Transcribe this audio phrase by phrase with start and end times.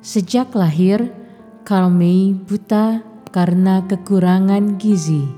[0.00, 1.12] Sejak lahir,
[1.68, 5.28] Karmei buta karena kekurangan gizi.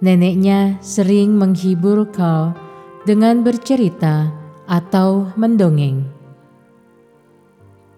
[0.00, 2.56] Neneknya sering menghibur Karl
[3.04, 4.39] dengan bercerita
[4.70, 6.06] atau mendongeng.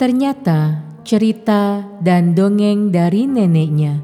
[0.01, 4.01] Ternyata cerita dan dongeng dari neneknya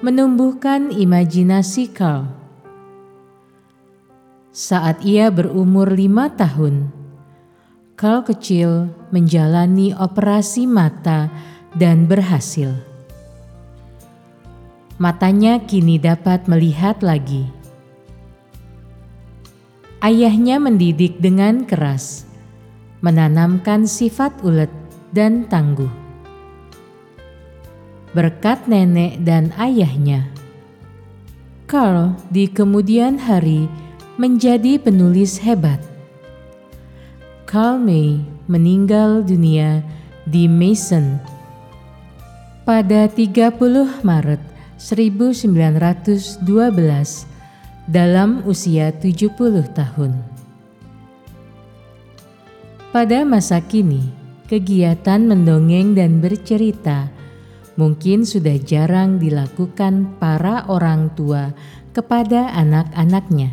[0.00, 2.24] menumbuhkan imajinasi Carl.
[4.50, 6.88] Saat ia berumur lima tahun,
[8.00, 11.28] Carl kecil menjalani operasi mata
[11.76, 12.72] dan berhasil.
[14.96, 17.59] Matanya kini dapat melihat lagi
[20.00, 22.24] Ayahnya mendidik dengan keras,
[23.04, 24.72] menanamkan sifat ulet
[25.12, 25.92] dan tangguh.
[28.16, 30.24] Berkat nenek dan ayahnya,
[31.68, 33.68] Carl di kemudian hari
[34.16, 35.84] menjadi penulis hebat.
[37.44, 39.84] Carl May meninggal dunia
[40.24, 41.20] di Mason
[42.64, 43.52] pada 30
[44.00, 44.40] Maret
[44.80, 46.40] 1912
[47.90, 49.34] dalam usia 70
[49.74, 50.14] tahun.
[52.94, 54.14] Pada masa kini,
[54.46, 57.10] kegiatan mendongeng dan bercerita
[57.74, 61.50] mungkin sudah jarang dilakukan para orang tua
[61.90, 63.50] kepada anak-anaknya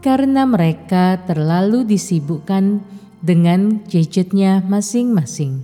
[0.00, 2.80] karena mereka terlalu disibukkan
[3.20, 5.60] dengan gadgetnya masing-masing.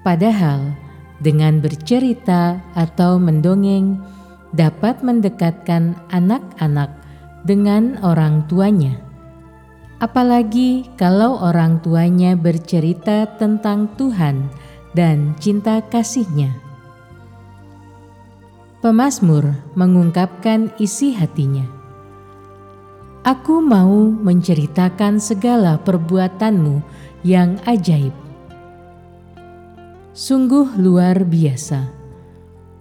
[0.00, 0.72] Padahal,
[1.20, 4.00] dengan bercerita atau mendongeng,
[4.50, 6.90] dapat mendekatkan anak-anak
[7.46, 8.98] dengan orang tuanya.
[10.00, 14.48] Apalagi kalau orang tuanya bercerita tentang Tuhan
[14.96, 16.56] dan cinta kasihnya.
[18.80, 21.68] Pemasmur mengungkapkan isi hatinya.
[23.20, 26.80] Aku mau menceritakan segala perbuatanmu
[27.20, 28.16] yang ajaib.
[30.16, 31.99] Sungguh luar biasa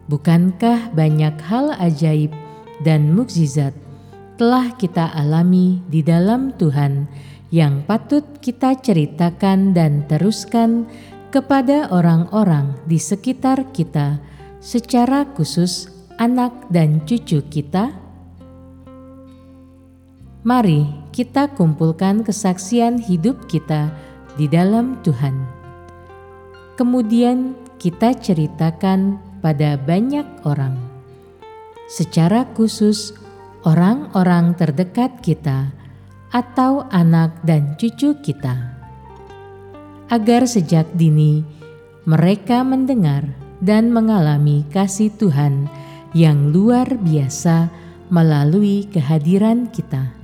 [0.09, 2.33] Bukankah banyak hal ajaib
[2.81, 3.77] dan mukjizat
[4.41, 7.05] telah kita alami di dalam Tuhan
[7.53, 10.89] yang patut kita ceritakan dan teruskan
[11.29, 14.17] kepada orang-orang di sekitar kita,
[14.57, 17.93] secara khusus anak dan cucu kita?
[20.41, 23.93] Mari kita kumpulkan kesaksian hidup kita
[24.41, 25.37] di dalam Tuhan.
[26.73, 30.75] Kemudian kita ceritakan pada banyak orang,
[31.88, 33.16] secara khusus
[33.67, 35.72] orang-orang terdekat kita
[36.29, 38.77] atau anak dan cucu kita,
[40.13, 41.44] agar sejak dini
[42.05, 43.25] mereka mendengar
[43.59, 45.67] dan mengalami kasih Tuhan
[46.16, 47.69] yang luar biasa
[48.09, 50.16] melalui kehadiran kita.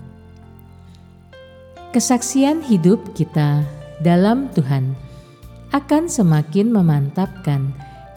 [1.93, 3.63] Kesaksian hidup kita
[4.03, 4.97] dalam Tuhan
[5.71, 7.71] akan semakin memantapkan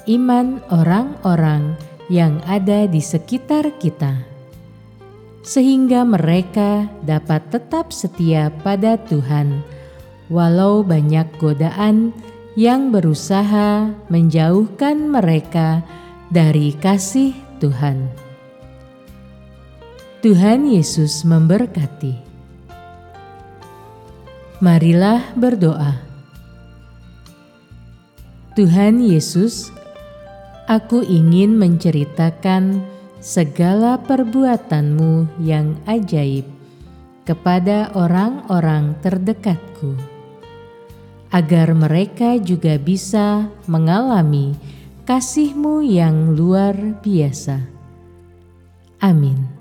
[0.09, 1.77] iman orang-orang
[2.09, 4.25] yang ada di sekitar kita,
[5.45, 9.61] sehingga mereka dapat tetap setia pada Tuhan,
[10.33, 12.17] walau banyak godaan
[12.57, 15.85] yang berusaha menjauhkan mereka
[16.33, 18.09] dari kasih Tuhan.
[20.19, 22.19] Tuhan Yesus memberkati.
[24.59, 26.03] Marilah berdoa.
[28.59, 29.71] Tuhan Yesus,
[30.69, 32.85] Aku ingin menceritakan
[33.25, 36.45] segala perbuatanmu yang ajaib
[37.25, 39.97] kepada orang-orang terdekatku,
[41.33, 44.53] agar mereka juga bisa mengalami
[45.09, 47.65] kasihmu yang luar biasa.
[49.01, 49.58] Amin.